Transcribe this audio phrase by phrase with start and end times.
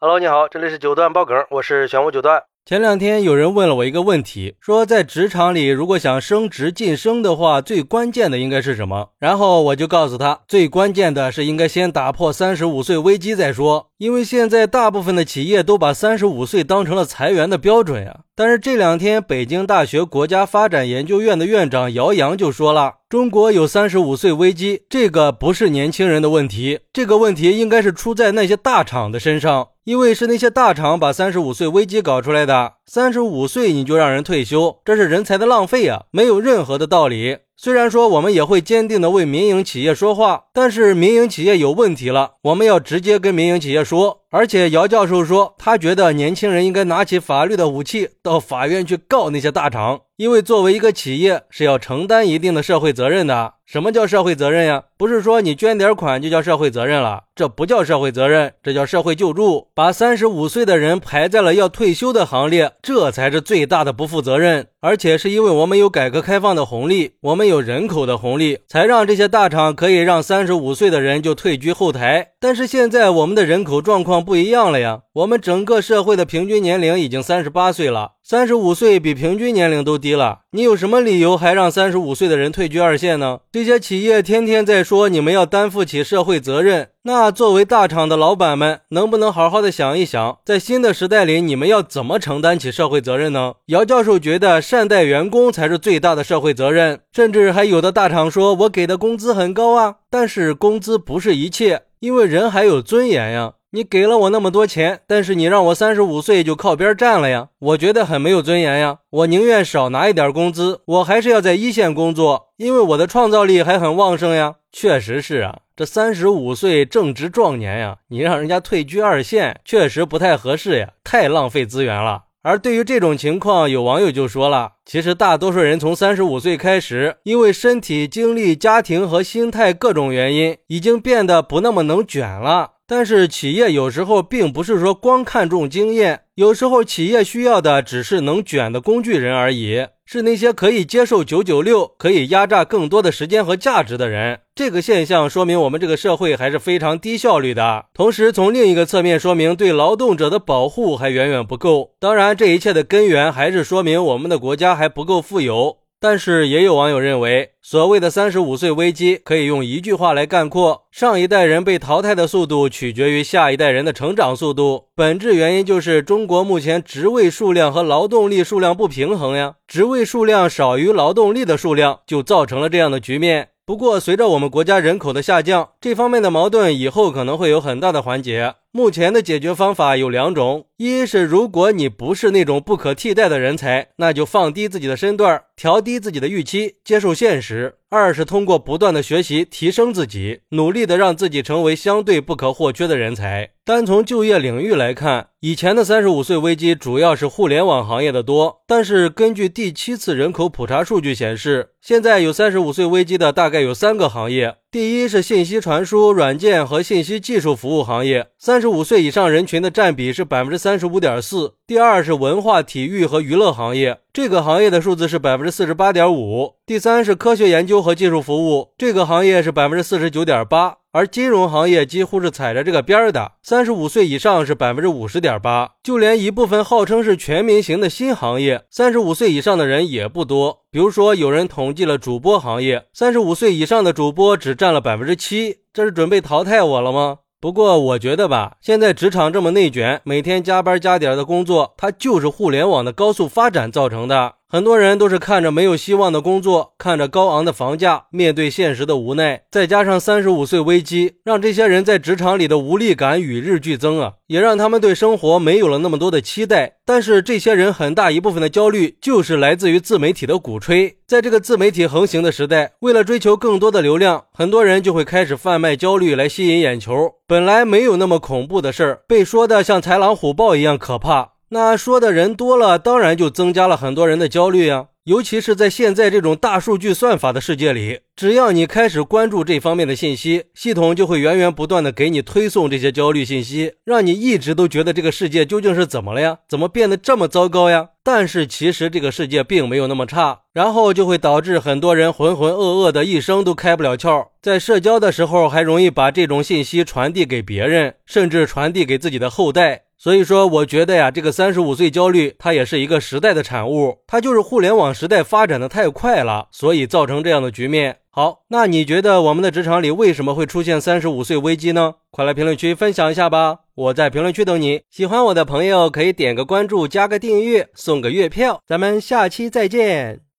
[0.00, 2.44] Hello，你好，这里是九段爆梗，我是玄武九段。
[2.64, 9.10] 前两天有人问了我一个问题，说在职场里如果想升职晋升的话，最关键的应该是什么？
[9.18, 18.20] 然后我就告诉他，最关键的是应该先打破三十五岁危机再说，因为现在大部分的企业都把三十五岁当成了裁员的标准呀。
[18.36, 29.70] 但是这两天，北京大学国家发展研究院的院长姚洋就说了，中国有三十五岁危机，这个不是年轻人的问题，这个问题应该是出在那些大厂的身上。
[29.82, 37.36] 因为是那些大厂把三十五岁危机搞出来的，三十五岁你就让人退休，这是人才的浪费啊，没有任何的道理。
[37.54, 44.22] 虽然说我们也会坚定的为民营企业说话，但是民营企业有问题了，我们要直接跟民营企业说。
[44.30, 53.54] 而且姚教授说，他觉得年轻人应该拿起法律的武器，到法院去告那些大厂，因为作为一个企业是要承担一定的社会责任的。
[53.64, 54.84] 什么叫社会责任呀？
[54.98, 59.68] 不是说你捐点款就叫社会责任了，这不叫社会责任，这叫社会救助。
[59.74, 64.66] 把三十五岁的人排在了要退休的行列，这才是最大的不负责任。
[64.80, 72.28] 而且是因为我们有改革开放的红利，我们有人口的红利，才让这些大厂可以让三十五岁的人就退居后台。
[72.38, 78.12] 但是现在我们的人口状况不一样了呀，我们整个社会的平均年龄已经三十八岁了。
[78.22, 83.40] 三十五岁比平均年龄都低了，你有什么理由还让三十五岁的人退居二线呢？
[83.50, 93.54] 这些企业天天在说你们要担负起社会责任，那作为大厂的老板们，能不能好好的想一想，在新的时代里，你们要怎么承担起社会责任呢？
[93.66, 103.54] 姚教授觉得善待员工才是最大的社会责任，甚至还有的大厂说我给的工资很高啊，但是工资不是一切，因为人还有尊严呀。
[103.70, 109.00] 你给了我那么多钱，但是你让我三十五岁就靠边站了呀，我觉得很没有尊严呀。
[109.10, 114.54] 我宁愿少拿一点工资，我还是要在一线工作，因为我的创造力还很旺盛呀。
[114.72, 122.22] 确实是啊，这三十五岁正值壮年呀，你让人家退居二线，确实不太合适呀，太浪费资源了。
[122.42, 132.70] 而对于这种情况，有网友就说了，其实大多数人从三十五岁开始，因为身体、精力、家庭和心态各种原因，已经变得不那么能卷了。
[132.90, 144.40] 但是企业有时候并不是说光看重经验，有时候企业需要的只是能卷的工具人而已，是那些可以接受九九六、可以压榨更多的时间和价值的人。
[144.54, 151.90] 这个现象说明我们这个社会还是非常低效率的，同时从另一个侧面说明对劳动者的保护还远远不够。
[152.00, 155.76] 当然，这一切的根源还是说明我们的国家还不够富有。
[156.00, 164.84] 但是也有网友认为，所谓的三十五岁危机可以用一句话来概括：上一代人被淘汰的速度取决于下一代人的成长速度。
[164.94, 173.48] 本质原因就是中国目前职位数量和劳动力数量不平衡呀，职位数量少于劳动力的数量，就造成了这样的局面。
[173.66, 178.54] 不过，随着我们国家人口的下降，这方面的矛盾以后可能会有很大的缓解。
[178.70, 193.52] 目前的解决方法有两种：一是如果你不是那种不可替代的人才，那就放低自己的身段，调低自己的预期，接受现实；二是通过不断的学习提升自己，努力的让自己成为相对不可或缺的人才。
[193.64, 204.56] 单从就业领域来看，以前的三十五岁危机主要是互联网行业的多，但是根据第七次人口普查数据显示，现在有三十五岁危机的大概有三个行业。
[204.70, 211.54] 第一是信息传输、软件和信息技术服务行业，三十五岁以上人群的占比是百分之三十五点四。
[211.66, 216.56] 第二是文化体育和娱乐行业，这个行业的数字是百分之四十八点五。
[216.66, 220.76] 第三是科学研究和技术服务，这个行业是百分之四十九点八。
[220.98, 230.64] 而金融行业几乎是踩着这个边儿的，三十五岁以上是百分之五十点八，就连一部分号称是全民型的新行业，三十五岁以上的人也不多。
[230.72, 237.18] 比如说，有人统计了主播行业，三十五岁以上的主播只占了百分之七，这是准备淘汰我了吗？
[237.40, 244.34] 不过我觉得吧，现在职场这么内卷，每天加班加点的工作，它就是互联网的高速发展造成的。
[244.50, 256.76] 很多人都是看着没有希望的工作，看着高昂的房价，面对现实的无奈，再加上三十五岁危机，让这些人在职场里的无力感与日俱增啊，也让他们对生活没有了那么多的期待。
[256.86, 260.96] 但是这些人很大一部分的焦虑，就是来自于自媒体的鼓吹。
[261.06, 267.12] 在这个自媒体横行的时代，为了追求更多的流量，很多人就会开始贩卖焦虑来吸引眼球。
[267.26, 271.32] 本来没有那么恐怖的事儿，被说的像豺狼虎豹一样可怕。
[271.50, 274.88] 那说的人多了，当然就增加了很多人的焦虑呀。
[275.04, 286.40] 尤其是在现在这种大数据算法的世界里，只要你开始关注这方面的信息，系统就会源源不断的给你推送这些焦虑信息，让你一直都觉得这个世界究竟是怎么了呀？
[286.46, 287.88] 怎么变得这么糟糕呀？
[288.04, 299.84] 但是其实这个世界并没有那么差，然后就会导致很多人浑浑噩噩的一生都开不了窍，在社交的时候还容易把这种信息传递给别人，甚至传递给自己的后代。
[299.98, 307.96] 所以说，我觉得呀，这个三十五岁焦虑，它也是一个时代的产物，它就是互联网时代发展的太快了，所以造成这样的局面。
[308.10, 311.94] 好，那你觉得我们的职场里为什么会出现三十五岁危机呢？
[312.12, 313.58] 快来评论区分享一下吧！
[313.74, 314.82] 我在评论区等你。
[314.88, 318.60] 喜欢我的朋友可以点个关注，加个订阅，送个月票。
[318.66, 320.27] 咱们下期再见。